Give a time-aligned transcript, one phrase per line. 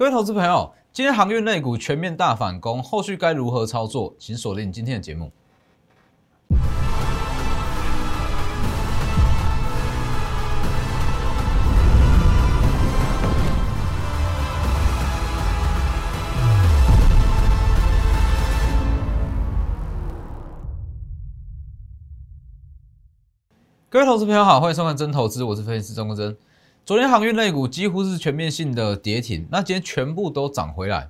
[0.00, 4.14] 各位投资朋友，今天航运类股全面大反攻，后续该如何操作？
[4.18, 5.30] 请锁定今天的节目。
[23.90, 26.34] 各位投资朋友好，欢迎收看真投资，我是分析师钟国真。
[26.90, 31.08] 昨天航运类股几乎是全面性的跌停，那今天全部都涨回来。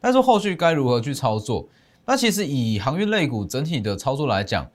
[0.00, 1.68] 但是后续该如何去操作？
[2.06, 4.66] 那其实以航运类股整体的操作来讲，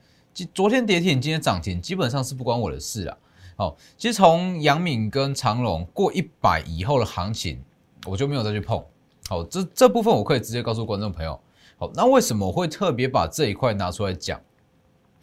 [0.54, 3.18] 昨天跌停，今天涨停，基本上是不关我的事了。
[3.56, 7.60] 好，其实从杨敏跟长隆过一百以后的行情，
[8.06, 8.80] 我就没有再去碰。
[9.28, 11.40] 好，这这部分我可以直接告诉观众朋友。
[11.78, 14.40] 好，那为什么我会特别把这一块拿出来讲？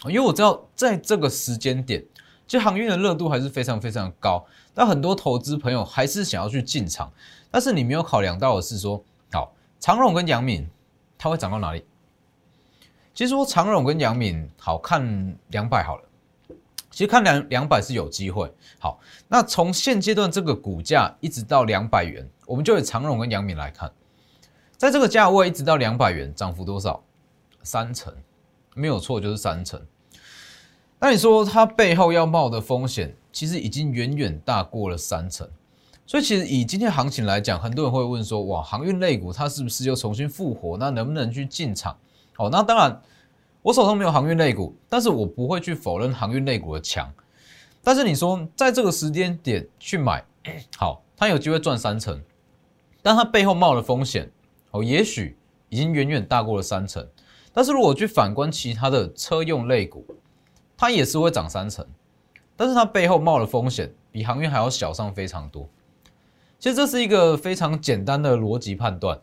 [0.09, 2.03] 因为我知道在这个时间点，
[2.47, 7.11] 其实航运的热度还是非常非常高，但很多投资朋友还是想要去进场，
[7.49, 10.67] 但是你没有考量到的是说，好，长荣跟阳敏
[11.17, 11.83] 它会涨到哪里？
[13.13, 16.03] 其实说长荣跟阳敏好看两百好了，
[16.91, 18.53] 其实看两两百是有机会。
[18.77, 23.91] 好，那从现阶段这个股价一直到两百元，我们就以长荣跟阳敏来看，
[24.77, 27.01] 在这个价位一直到两百元，涨幅多少？
[27.63, 28.13] 三成。
[28.75, 29.81] 没有错，就是三成。
[31.05, 35.47] 那你说它背后要冒的风险，其实已经远远大过了三成。
[36.03, 40.75] 所以其实以今天行情来讲，很多人会问说：哇，航运类股它是不是又重新复活？
[40.77, 41.95] 那能不能去进场？
[42.37, 42.99] 哦，那当然，
[43.61, 47.13] 我手上没有航运类股，但是我不会去否认航运类股的强。
[47.83, 50.25] 但是你说在这个时间点去买，
[50.75, 52.19] 好，它有机会赚三成，
[53.03, 54.27] 但它背后冒的风险，
[54.71, 55.37] 哦，也许
[55.69, 57.07] 已经远远大过了三成。
[57.53, 60.03] 但是如果去反观其他的车用类股，
[60.77, 61.85] 它也是会涨三成，
[62.55, 65.69] 但是它背后冒的风险比航运还要小上非常多。
[66.57, 69.19] 其实这是一个非常简单的逻辑判断。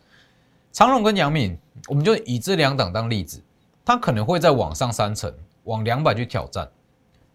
[0.70, 1.58] 长荣跟杨敏，
[1.89, 3.42] 我们就以这两档当例子，
[3.84, 6.70] 它可能会在往上三成，往两百去挑战，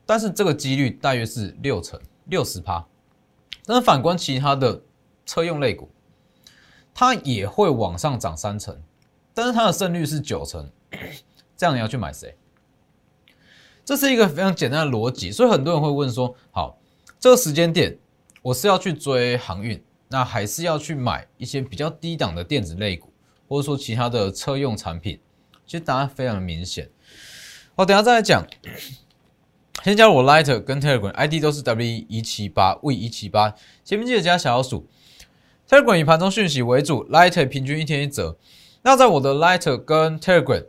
[0.05, 2.85] 但是这个几率大约是六成，六十趴。
[3.65, 4.81] 但是反观其他的
[5.25, 5.89] 车用类股，
[6.93, 8.81] 它也会往上涨三成，
[9.33, 10.69] 但是它的胜率是九成。
[11.57, 12.36] 这样你要去买谁？
[13.87, 16.77] 这是一个非常简单的逻辑，所以很多人会问说：好，
[17.21, 17.97] 这个时间点
[18.41, 23.13] 我是要去追航运，那还是要去买一些比较低档的电子类股，
[23.47, 25.21] 或者说其他的车用产品？
[25.65, 26.89] 其实答案非常明显。
[27.77, 28.45] 好，等下再来讲。
[29.85, 33.55] 先加入我 Lighter 跟 Telegram ID 都是 W 一七八 V 一七八，
[33.85, 34.85] 前面记得加小老鼠。
[35.65, 38.37] Telegram 以盘中讯息为主，Lighter 平均一天一折。
[38.81, 40.65] 那在我的 Lighter 跟 Telegram。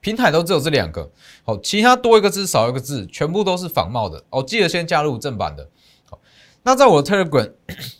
[0.00, 1.10] 平台都只有这两个，
[1.44, 4.42] 好，其他多一个字少一个字，全部都是仿冒的哦。
[4.42, 5.68] 记得先加入正版的。
[6.08, 6.18] 好，
[6.62, 7.52] 那在我的 Telegram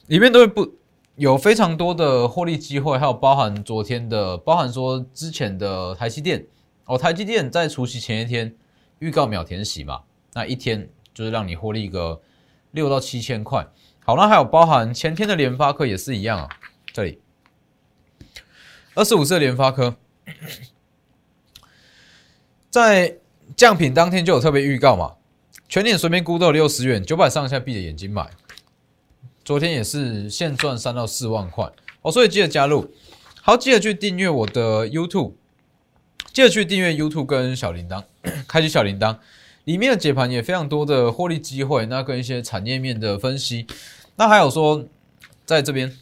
[0.06, 0.74] 里面都会不
[1.16, 6.46] 有非常多的获利机会，还有包含昨天的，包含说之前的台积电
[6.86, 8.54] 哦，台积电在除夕前一天
[9.00, 10.00] 预告秒填息嘛，
[10.32, 12.22] 那一天就是让你获利个
[12.70, 13.66] 六到七千块。
[14.06, 16.48] 好，那还有包含前天的联发科也是一样啊，
[16.94, 17.20] 这里
[18.94, 19.96] 二十五色联发科。
[22.70, 23.16] 在
[23.56, 25.14] 降品当天就有特别预告嘛，
[25.68, 28.30] 全年随便估都有六十元，九百上下闭着眼睛买。
[29.44, 31.68] 昨天也是现赚三到四万块
[32.02, 32.94] 哦，所以记得加入，
[33.42, 35.32] 好记得去订阅我的 YouTube，
[36.32, 38.04] 记得去订阅 YouTube 跟小铃铛，
[38.46, 39.16] 开启小铃铛，
[39.64, 43.66] 里面的解盘也非常多的获利机会，那跟一些产业面的分析，
[44.14, 44.86] 那还有说
[45.44, 45.96] 在这边。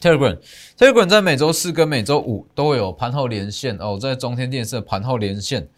[0.00, 5.68] Telegram，Telegram 在每周四跟每周五都会有盘后连线哦，在中天电视的盘后连线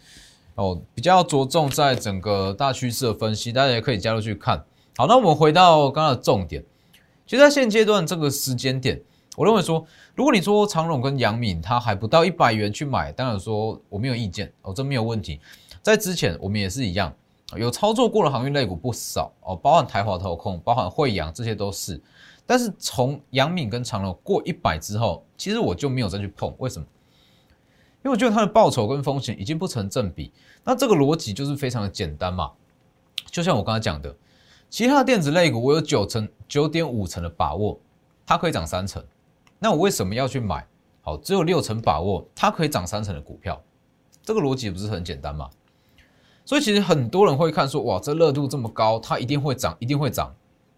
[0.55, 4.65] 哦，比较着重在整个大趋势的分析，大家也可以加入去看。
[4.97, 6.63] 好，那我们回到刚刚的重点，
[7.27, 9.01] 其实在现阶段这个时间点，
[9.37, 9.85] 我认为说，
[10.15, 15.41] 如果你说长荣跟杨敏他还不到一百元去买，当然说我没有意见哦，这没有问题。
[15.83, 17.13] 在之前我们也是一样，
[17.57, 22.01] 有操作过的航运类股不少哦，包含台华投控，包含惠阳，这些都是。
[22.53, 26.87] 但是从杨敏跟长隆过一百之后，其实我就没有再去碰，为什么？
[28.05, 30.31] 因为我觉得它的报酬跟风险已经不成正比。
[30.63, 32.53] 那这个逻辑就是非常的简单嘛，
[33.31, 34.15] 就像我刚才讲的，
[34.69, 37.81] 其他的电子类股我有九成九点五成的把握，
[38.27, 39.03] 它可以涨三成。
[39.59, 40.67] 那我为什么要去买？
[41.01, 43.63] 好，只有六成把握它可以涨三成的股票，
[44.23, 45.49] 这个逻辑不是很简单吗？
[46.45, 50.35] 所以其实很多人会看说，哇，这热度这么高，它一定会涨，一定会涨，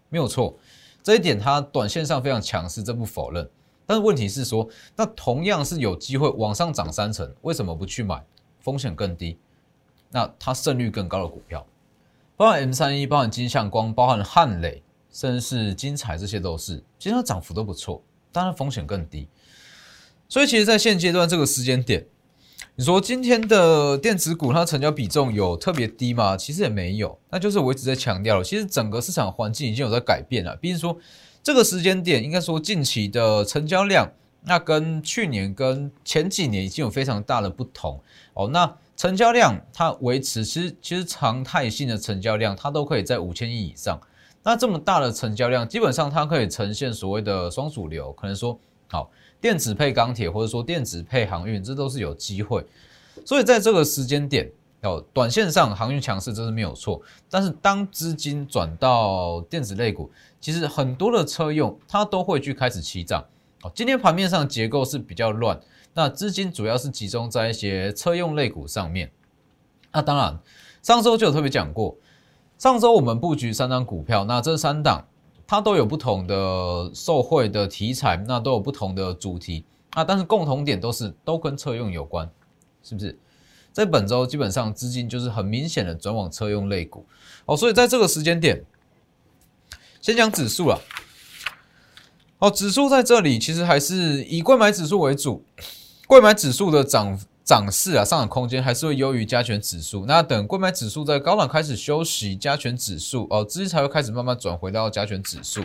[0.07, 0.57] 没有错。
[1.05, 3.47] 这一点它短线上非常强势，这不否认。
[3.85, 8.25] 但是问题是说，那同样是有机会往上涨三成，为什么不去买？
[8.59, 9.37] 风险更低，
[10.09, 11.63] 那它胜率更高的股票，
[12.35, 14.81] 包含 M 三一，包含金相光，包含汉磊，
[15.11, 18.01] 甚至是金彩，这些都是，其实它涨幅都不错。
[18.31, 19.29] 当然风险更低。
[20.27, 22.03] 所以其实，在现阶段这个时间点，
[22.77, 26.35] 你说今天的电子股它成交比重有特别低吗？
[26.35, 27.17] 其实也没有。
[27.29, 30.53] 那就是我一直在强调，其实整个市场环境已经有在改变了。
[30.57, 30.97] 比如说
[31.41, 34.11] 这个时间点，应该说近期的成交量，
[34.43, 37.97] 那跟去年跟前几年已经有非常大的不同
[38.33, 38.49] 哦。
[38.49, 43.97] 那成交量它维持，其实其实常态性的成交量它都可以在五千亿以上。
[44.43, 49.09] 那这么大的成交量，基本上它可以呈现所谓的双主流，可能说好。
[49.45, 52.65] 电子配钢铁，或者说电子配航运，这都是有机会。
[53.23, 54.51] 所以在这个时间点，
[54.81, 56.99] 哦，短线上航运强势，这是没有错。
[57.29, 60.09] 但是当资金转到电子类股，
[60.41, 63.23] 其实很多的车用它都会去开始起涨。
[63.61, 65.61] 哦，今天盘面上结构是比较乱，
[65.93, 69.11] 那资金主要是集中在一些车用类股上面。
[69.91, 70.39] 那当然，
[70.81, 71.95] 上周就有特别讲过，
[72.57, 75.05] 上周我们布局三档股票，那这三档。
[75.47, 82.29] 它都有不同的受惠的题材，那都有不同的主题啊，但是共同点都是都跟车用有关，
[82.83, 83.17] 是不是？
[83.71, 87.05] 在本周基本上资金就是很明显的转往车用类股
[87.45, 88.63] 哦，所以在这个时间点，
[90.01, 90.81] 先讲指数了。
[92.39, 95.43] 哦，指数在这里其实还是以贵买指数为主，
[96.07, 97.19] 贵买指数的涨。
[97.45, 100.07] 涨势啊，上涨空间还是会优于加权指数。
[100.07, 105.63] 那等购买指数在高档开始休息，加权指数哦，资金才会开始慢慢转回到加权指数。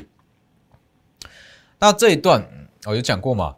[1.79, 2.47] 那这一段
[2.85, 3.57] 我有讲过嘛，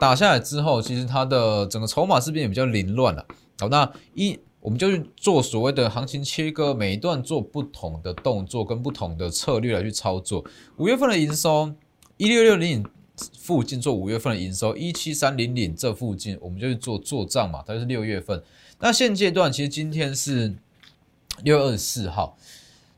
[0.00, 3.24] 打下来之后，其实它的整个筹码是变得比较凌乱了。
[3.60, 10.44] 好，那一我们就去做所谓的行情切割，每一段做不同的动作跟不同的策略来去操作。
[10.78, 11.72] 五月份的营收
[12.16, 12.84] 一六六零。
[13.38, 18.42] 附近做五月份的营收一七三零零，这附近我们就去做做账嘛，它就是六月份。
[18.80, 20.54] 那现阶段其实今天是
[21.42, 22.36] 六月二十四号，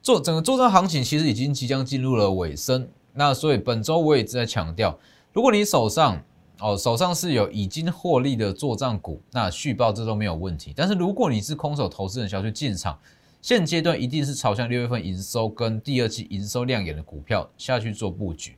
[0.03, 2.89] 做整个做账行情其实已经即将进入了尾声。
[3.13, 4.99] 那所以本周我也一直在强调，
[5.33, 6.23] 如果你手上
[6.61, 10.73] 哦手上是有已经获利的做账股，那续报这都没有问题。
[10.75, 12.99] 但是如果你是空手投资人想要去进场，
[13.43, 18.57] 现阶段一定是朝向六月份营收跟第二季营收亮眼的股票下去做布局。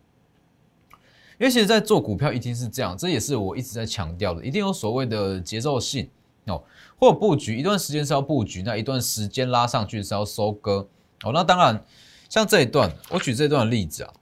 [1.39, 6.11] 因为其实，在做股票一定是这样，这也是我一直在强调的，一定有所谓的节奏性
[6.47, 6.65] 哦，
[6.99, 10.89] 或布局一段时间是要布局，那一段时间拉上去是要收割
[11.23, 11.31] 哦。
[11.33, 11.85] 那当然，
[12.29, 14.13] 像这一段，我举这段例子啊，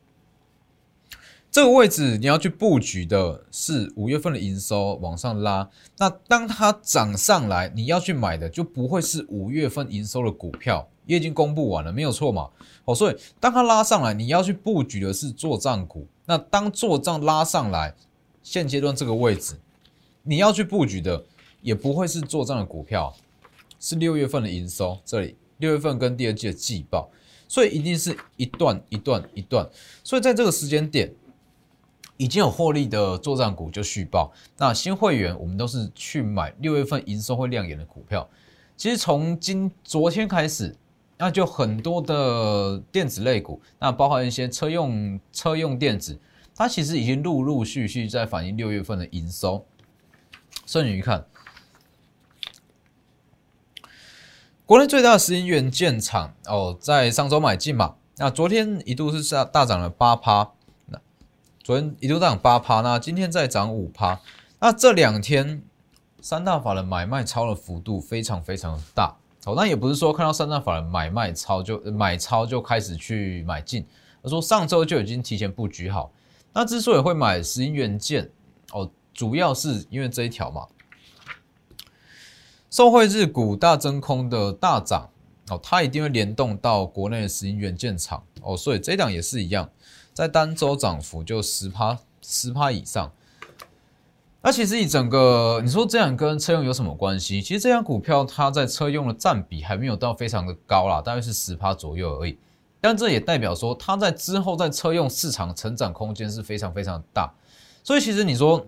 [1.50, 12.50] 这个位置你要去布局的是五月份的营收往上拉，那当它涨上来，你要去买的就不会是五月份营收的股票，也已经公布完了，没有错嘛。
[12.84, 16.06] 哦，所以当它拉上来，你要去布局的是做账股。
[16.26, 17.94] 那当做账拉上来，
[18.43, 19.55] 现阶段这个位置，
[20.25, 21.25] 你要去布局的
[21.62, 23.14] 也不会是做账的股票，
[23.78, 27.08] 是六月份的营收，这里六月份跟第二季的季报，
[27.46, 29.69] 所以一定是一段一段一段，
[30.02, 31.14] 所以在这个时间点
[32.17, 38.28] 已经有获利的做账股就续报，那新会员我们都是去买六月份营收会亮眼的股票，
[38.76, 40.76] 其实从今昨天开始。
[41.18, 46.20] 那就很多的电子类股，那包含一些车用车用电子，
[46.54, 49.64] 它其实已经陆陆续续在反映六月份的营收。
[50.66, 51.26] 所以你看，
[54.66, 60.52] 国内最大的石英元件厂哦，在上周买进嘛，那昨天一度是大大涨了八趴，
[60.86, 61.00] 那
[61.62, 64.20] 昨天一度大涨八趴，那今天再涨五趴，
[64.61, 65.62] 那这两天
[66.20, 69.16] 三大法的买卖超的幅度非常非常的大。
[69.47, 73.87] 哦，那也不是说看到三大法人买卖超就买超就开始去买进，
[74.23, 76.12] 而说上周就已经提前布局好。
[76.53, 78.29] 那之所以会买石英元件，
[78.73, 80.67] 哦，主要是因为这一条嘛，
[82.71, 85.09] 受惠日股大真空的大涨，
[85.49, 89.71] 哦，它一定会联动到国内的石英元件厂，哦，所以这档也是一样，
[90.12, 93.12] 在单周涨幅就十趴十趴以上。
[94.47, 97.43] 那其实以整个你说这样跟车用有什么关系？
[97.43, 102.38] 其实这张股票它在车用的占比还没有到非常的高啦，大约是十趴左右而已。
[102.81, 107.35] 但这也代表说它在之后在车用市场成长空间是非常非常大。
[107.83, 108.65] 所以其实你说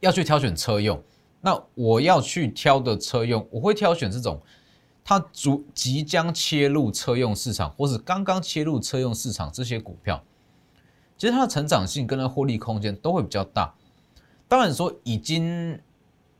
[0.00, 1.00] 要去挑选车用，
[1.40, 4.42] 那我要去挑的车用，我会挑选这种
[5.04, 10.20] 它逐即将切入车用市场，或是刚刚切入车用市场这些股票，
[11.16, 13.72] 其实它的成长性跟它获利空间都会比较大。
[14.52, 15.80] 当然说已经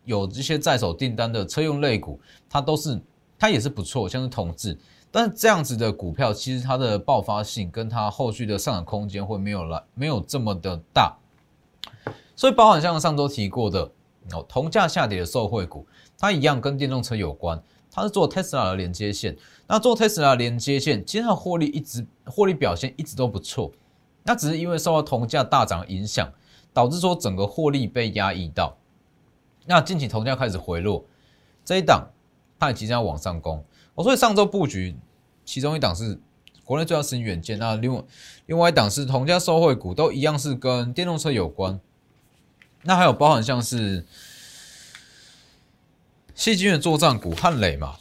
[0.05, 3.01] 有这些在手订单的车用类股，它都是
[3.39, 4.77] 它也是不错，像是同志。
[5.11, 11.17] 但是这样子的股票，其实它的爆发性跟它后续的上涨空间会没有来没有这么的大。
[12.37, 13.91] 所以包含像上周提过的
[14.33, 15.87] 哦，同价下跌的受惠股，
[16.19, 17.59] 它一样跟电动车有关，
[17.91, 19.35] 它是做 Tesla 的连接线。
[19.67, 23.73] 那做 Tesla 连接线，其实它获利一直获利表现一直都不错。
[24.23, 26.31] 那只是因为受到铜价大涨影响，
[26.73, 28.77] 导致说整个获利被压抑到。
[29.67, 31.05] 那近期铜价开始回落，
[31.65, 32.09] 这一档
[32.59, 33.65] 它也即将要往上攻。
[33.95, 34.97] 哦，所以上周布局
[35.45, 36.21] 其中一档是
[36.65, 38.03] 国内最大实远见，那另外
[38.47, 41.79] 另外一档是铜价收汇股，都一样是跟电动车有关。
[42.83, 44.07] 那还有包含像是
[46.35, 47.97] 细菌的作战股汉磊嘛，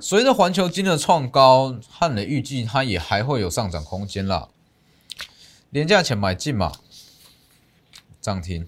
[0.00, 4.48] 随着环球金的创高，汉磊预计它也还会有上涨空间啦。
[5.70, 6.72] 廉价钱买进嘛，
[8.24, 8.66] 涨停。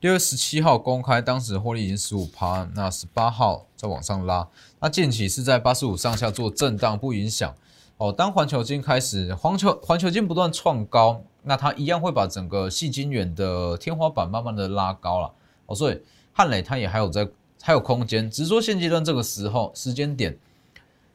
[0.00, 4.48] 六月十七号公开，当时获利已经十五趴，那十八号再往上拉，
[4.80, 7.54] 那近期是在八十五上下做震荡，不影响
[7.98, 8.10] 哦。
[8.10, 15.30] 当环球金开始，环球环球金不断创高，那它一样会把整个细金元的天花板慢慢的拉高了
[15.66, 15.74] 哦。
[15.74, 16.00] 所以
[16.32, 17.28] 汉磊它也还有在
[17.60, 20.34] 还有空间，只是说现阶段这个时候时间点，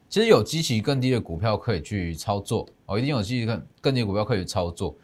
[0.08, 4.94] 其实有激起更低的股票可以去操作哦，一定有激起更更低的股票可以操作。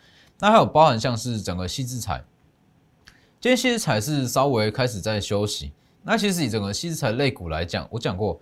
[0.41, 2.25] 那还有包含像是整个细制材。
[3.41, 5.73] 今天西子彩是稍微开始在休息。
[6.03, 8.41] 那其实以整个西子彩类股来讲，我讲过，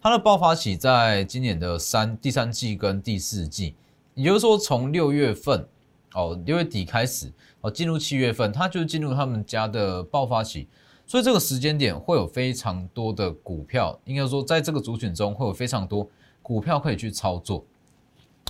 [0.00, 3.74] 它的爆发期在今年的三第三季跟第四季，
[4.14, 5.66] 也就是说从六月份
[6.14, 10.68] 哦六月底开始哦进入七月份，它就进入他们家的爆发期。
[11.06, 16.06] 所以这个时间点会有非常多的股票，应该说在这个族群中会有非常多
[16.42, 17.64] 股票可以去操作。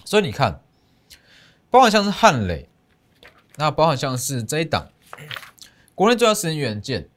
[0.04, 0.60] 所以你看，
[1.70, 2.67] 包含像是汉磊，
[3.58, 4.88] 那包含像是这一档。
[5.94, 7.08] 国内最大时间元件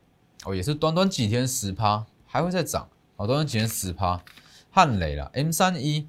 [0.43, 4.23] 哦，也是短短几天十趴，还会再涨哦，短短几天十趴。
[4.71, 6.07] 汉雷了，M 三一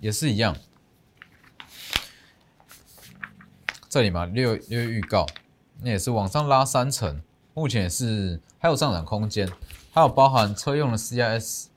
[0.00, 0.54] 也是一样，
[3.88, 5.24] 这里嘛六六月预告，
[5.80, 7.22] 那也是往上拉三成，
[7.54, 9.50] 目前也是还有上涨空间，
[9.92, 11.68] 还有包含车用的 CIS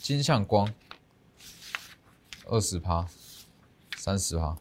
[0.00, 0.72] 金相光
[2.46, 3.06] 二十趴、
[3.98, 4.56] 三十趴，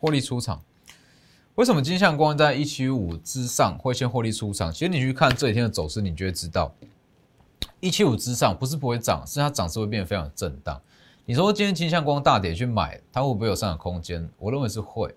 [0.00, 0.62] 获利出场。
[1.56, 4.72] 为什么金相光在一七五之上会先获利出场？
[4.72, 6.72] 其实你去看这几天的走势，你就会知道，
[7.78, 10.80] 一七五之上不是不会涨，是它涨势会变得非常震荡。
[11.26, 14.26] 你说今天金相光大跌去买，它会不会有上涨空间？
[14.38, 15.14] 我认为是会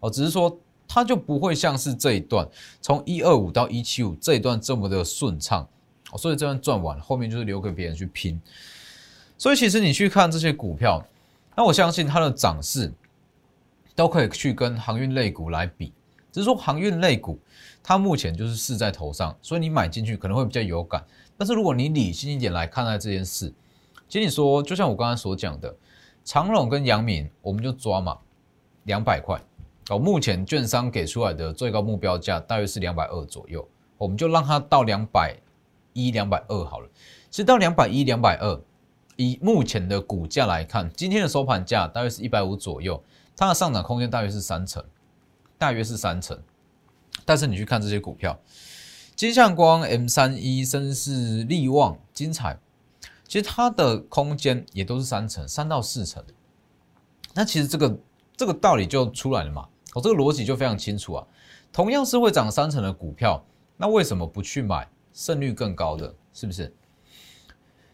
[0.00, 0.54] 哦，只是说
[0.86, 2.46] 它就不会像是这一段
[2.82, 5.66] 从一二五到一七五这一段这么的顺畅
[6.12, 8.38] 哦，所以这段赚完后面就是留给别人去拼。
[9.38, 11.02] 所以其实你去看这些股票，
[11.56, 12.92] 那我相信它的涨势。
[13.98, 15.92] 都可以去跟航运类股来比，
[16.30, 17.36] 只是说航运类股
[17.82, 21.04] 它目前就是势在头上，所以你买进去可能会比较有感。
[21.36, 23.52] 但是如果你理性一点来看待这件事，
[24.08, 25.74] 其实你说就像我刚才所讲的，
[26.24, 28.16] 长荣跟阳明，我们就抓嘛，
[28.84, 29.36] 两百块
[29.90, 29.98] 哦。
[29.98, 35.34] 目前券商给出来的最高目标价大约是两百二左右，我们就让它到两百
[35.92, 36.88] 一、两百二好了。
[37.30, 38.60] 其实到两百一、两百二，
[39.16, 43.02] 以目前的股价来看，今天的收盘价大约是一百五左右。
[43.38, 44.84] 它的上涨空间大约是三成，
[45.56, 46.42] 大约是三成。
[47.24, 48.36] 但是你去看这些股票，
[49.14, 52.58] 金相光、M 三一，甚至是利旺、精彩，
[53.28, 56.24] 其实它的空间也都是三成，三到四成。
[57.34, 57.96] 那其实这个
[58.36, 61.24] 这个道理就出来了嘛，我这个逻辑就非常清楚啊。
[61.72, 63.44] 同样是会涨三成的股票，
[63.76, 66.12] 那为什么不去买胜率更高的？
[66.32, 66.74] 是不是？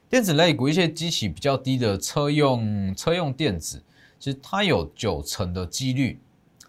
[0.09, 3.83] 电子类股一些机器比较低的车用车用电子。
[4.25, 6.19] 其实它有九成的几率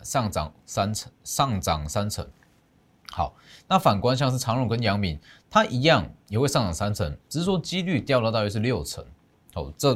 [0.03, 2.27] 上涨三成，上涨三成。
[3.12, 3.33] 好，
[3.65, 5.17] 那反观像是长荣跟阳明，
[5.50, 9.05] 它一样也会上涨三成，只是说几率掉到大约是六成。
[9.53, 9.93] 哦，这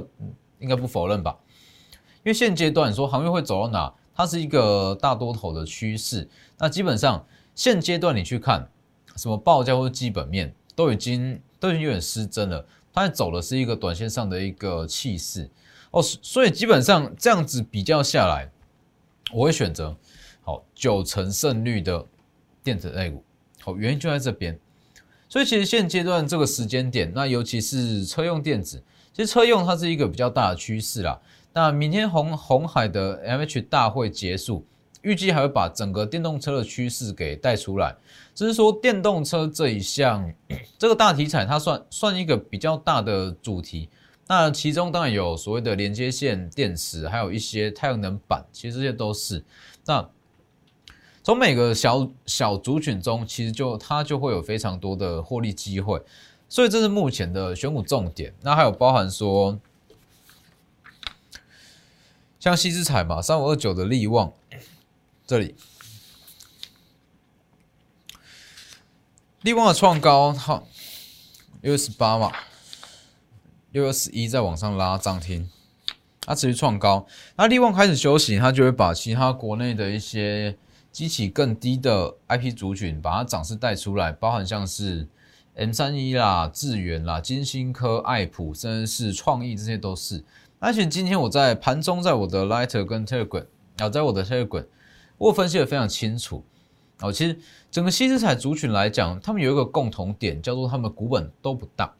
[0.60, 1.38] 应该不否认吧？
[2.20, 6.30] 因为现阶段说行业会走到哪，它是一个大多头的趋势。
[6.58, 8.72] 那基本上现阶段你去看
[9.18, 12.66] 什么报价或基本面，都已经都已经有点失真了。
[12.94, 15.52] 它走的是一个短线上的一个气势。
[15.92, 18.52] 哦，所以基本上这样子比较下来，
[19.34, 19.96] 我会选择
[20.42, 22.06] 好九成胜率的
[22.64, 23.24] 电子类股。
[23.62, 24.58] 好，原因就在这边。
[25.28, 31.20] 所以其实现阶段这个时间点，那尤其是车用电子，其实车用它是一个比较大的趋势啦。
[31.54, 34.66] 那明天红红海的 M H 大会结束，
[35.02, 37.96] 预计还会把整个电动车的趋势给带出来。
[38.34, 40.32] 只是说电动车这一项
[40.78, 43.90] 这个大题材，它算算一个比较大的主题。
[44.32, 49.44] 那其中当然有所谓的连接线电池，还有一些太阳能板，其实这些都是。
[49.86, 50.08] 那
[51.24, 56.00] 从每个小小族群中，其实就它就会有非常多的获利机会，
[56.48, 58.32] 所以这是目前的选股重点。
[58.42, 59.60] 那还有包含说，
[62.40, 64.32] 像西之彩嘛，三五二九的利旺，
[65.26, 65.56] 这里
[69.42, 70.68] 利旺的创高，好，
[71.62, 72.32] 六十八嘛。
[73.72, 75.48] 六二十一再往上拉涨停，
[76.22, 77.06] 它持续创高。
[77.36, 80.58] 那利旺开始休息，它就会把其他国内的一些
[80.92, 85.08] 机器更低的 IP 族群，把它涨势带出来，包含像是
[85.54, 90.24] M 三一啦、智源啦、金星科、爱普，甚至是创意，这些都是。
[90.58, 93.46] 而且今天我在盘中，在我的 Lighter 跟 Telegram，
[93.78, 94.66] 啊，在我的 Telegram，
[95.18, 96.44] 我分析的非常清楚。
[97.02, 97.38] 哦，其实
[97.70, 101.94] 整个新资彩族群来讲，他们有一个共同点，叫做他们股本都不大。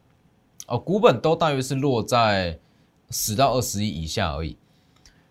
[0.70, 2.58] 哦，股本都大约是落在
[3.10, 4.56] 十到二十亿以下而已，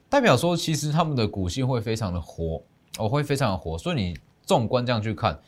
[0.10, 2.62] 代表说其实他们的股性会非常的活，
[2.98, 3.77] 哦，会非常的活。
[3.77, 5.39] 所以你纵观这样去看，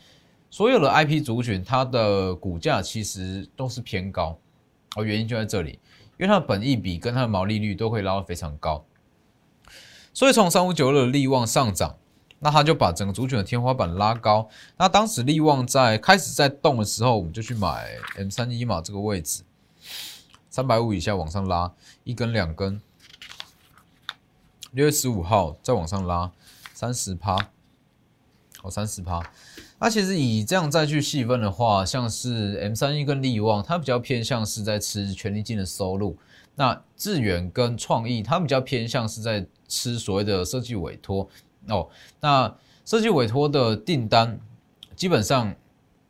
[0.50, 4.38] 所有的 IP 族群，它的股价其实都是偏高。
[4.96, 5.78] 哦，原因就在这里。
[6.18, 8.84] 因为它的本益比跟它的毛利率都会拉得非常高，
[10.12, 11.96] 所以从三五九六的利旺上涨，
[12.38, 14.48] 那它就把整个主选的天花板拉高。
[14.76, 19.42] 那当时利旺在开始在动的时候，我们就去买 M 三一嘛，这个位置
[20.52, 21.72] 三百五以下往上拉
[22.04, 22.78] 一根两根，
[24.72, 26.30] 六月十五号再往上拉
[26.74, 27.34] 三十趴，
[28.62, 29.22] 哦三十趴。
[29.78, 36.18] 那其实以这样再去细分的话，像是 M 三一跟利旺，它比较偏向是在吃权利金的收入；
[36.56, 41.26] 那致远跟创意，它比较偏向是在吃所谓的设计委托
[41.68, 41.88] 哦。
[42.20, 42.54] 那
[42.84, 44.38] 设计委托的订单，
[44.94, 45.56] 基本上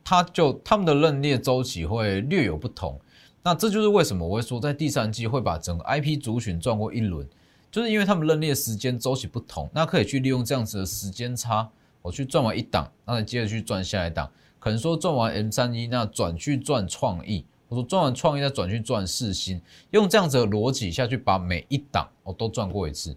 [0.02, 3.00] 它就他们的认列周期会略有不同。
[3.42, 7.26] 那这就是为什么我会说在第三季会把整个 IP 族群转过一轮，
[7.70, 11.70] 就是因为他们认列时间周期不同，那可以去利用这样子的时间差。
[12.02, 23.16] 我去转完一档，那你接着去转下一档，可能说转完 M 三一，那转去转创意，我说转完创意再转去转四星，用这样子的逻辑下去把每一档我都转过一次。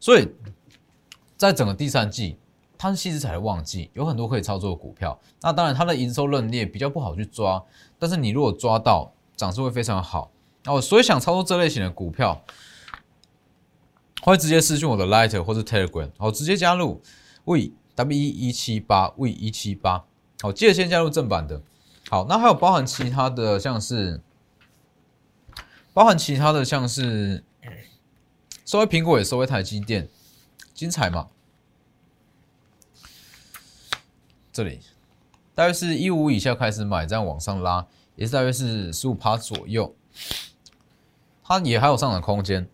[0.00, 0.28] 所以
[1.36, 2.36] 在整个第三季，
[2.82, 5.20] 它是细资彩的旺季，有很多可以操作的股票。
[5.42, 7.62] 那当然它的营收认列比较不好去抓，
[7.98, 10.30] 但是你如果抓到，涨势会非常好。
[10.64, 12.42] 那我，所以想操作这类型的股票，
[14.22, 17.02] 会直接私讯我的 Light 或者 Telegram，好，直接加入。
[17.44, 20.04] 为 W 一七八为一七八，
[20.40, 21.60] 好，记得先加入正版的。
[22.08, 24.22] 好，那还有包含其他的，像是
[25.92, 27.44] 包含其他的，像是
[28.64, 30.08] 收回苹果也收回台积电，
[30.72, 31.28] 精彩嘛？
[34.52, 34.80] 这里
[35.54, 37.86] 大约是一五以下开始买，这样往上拉，
[38.16, 39.94] 也是大约是十五趴左右，
[41.44, 42.68] 它也还有上涨空间。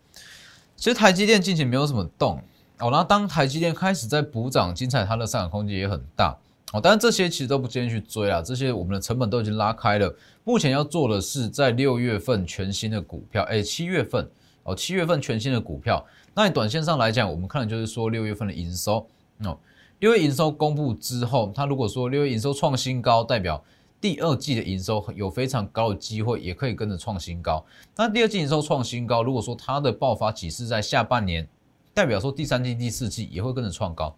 [0.75, 2.41] 其实台积电近期没有什么动。
[2.79, 6.37] 哦，那当台积电开始在补涨，精彩它的上涨空间也很大。
[6.71, 10.15] 哦，当然这些其实都不建议去追啊，这些我们的成本都已经拉开了。
[10.43, 14.29] 目前要做的是在六月份全新的股票，哎，七月份
[14.61, 16.05] 哦，七月份全新的股票。
[16.35, 19.07] 那你短线上来讲，我们看的就是说六月份的营收
[19.39, 19.57] 哦，
[19.99, 23.63] 六月营收公布之后，它如果说六月营收创新高，代表
[23.99, 27.65] 第二季的营收有非常高的机会，也可以跟着创新高。
[27.95, 31.47] 那第二季营收创新高，如果说它的爆发期是在下半年。
[31.93, 34.15] 代表说第三季、第四季也会跟着创高，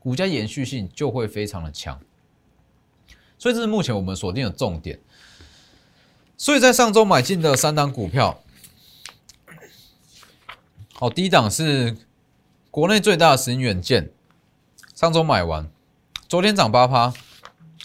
[0.00, 2.00] 股价延续性就会非常的强，
[3.38, 4.98] 所以这是目前我们锁定的重点。
[6.36, 8.42] 所以在上周买进的三档股票，
[10.94, 11.96] 好，第一档是
[12.68, 14.10] 国内最大的石英远见，
[15.00, 15.66] 上周买完，
[16.28, 17.08] 昨天涨八趴，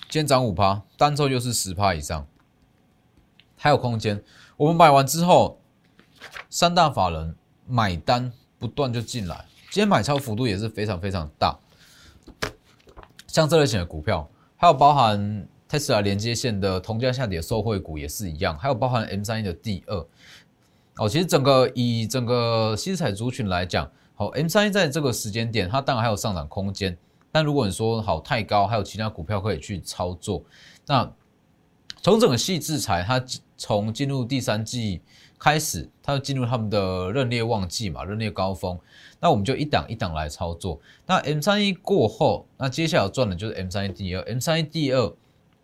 [0.09, 2.27] 今天涨五趴，单周就是十趴以上，
[3.55, 4.21] 还有空间。
[4.57, 5.61] 我们买完之后，
[6.49, 7.33] 三大法人
[7.65, 8.33] 买单。
[8.59, 11.57] 不断就进来，今天买超幅度也是非常非常大。
[13.27, 20.05] 像这类型的股票，还有包含 Tesla 连接线的同价下跌受惠股也是一样，还有包含 M 三一的第二。
[20.97, 26.97] 哦，其实整个以整个新彩族群来讲，好 M 三一在这个时间点，它当然还有上涨空间。
[27.35, 30.41] 但如果你说好太高，还有其他股票可以去操作。
[30.85, 31.11] 那
[32.01, 33.21] 从整个细制裁，它
[33.57, 35.01] 从进入第三季。
[35.37, 38.79] 开始，它就进入他们的认列旺季嘛，认列高峰，
[39.19, 40.79] 那我们就一档一档来操作。
[41.05, 45.13] 那 M 三一过后，那接下来赚的就是 M 三一第二，M 三一第二，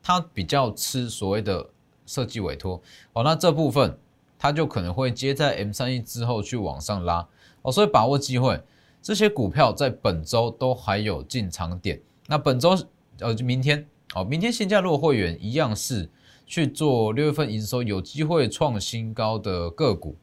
[0.04, 1.70] 它比较吃所谓的
[2.06, 2.82] 设计委托
[3.14, 3.98] 哦，那这部分
[4.38, 7.26] 它就可能会接在 M 三一之后去往上拉
[7.62, 8.62] 哦，所以把握机会，
[9.02, 12.02] 这些股票在本周都还有进场点。
[12.28, 12.78] 那本周
[13.20, 16.10] 呃，明天哦，明天新加入会员一样是。
[16.48, 20.18] 去做六月份营收有机会创新高的个股，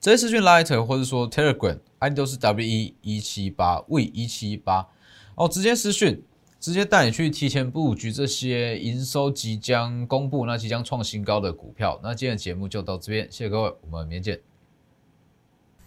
[0.00, 4.88] 这些资讯 Light 或者说 Telegram ID 都是 W 一一七八 V 一七八
[5.36, 6.20] 哦，直接私讯，
[6.58, 12.00] 直接带你去提前布局这些营收即将公布、那即将创新高的股票。
[12.02, 14.55] 那今天的节目就到这边，谢谢各位，我们明天见。